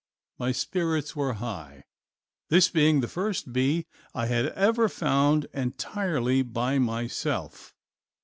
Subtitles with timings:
[0.39, 1.83] My spirits were high,
[2.49, 3.85] this being the first bee
[4.15, 7.75] I had ever found entirely by myself.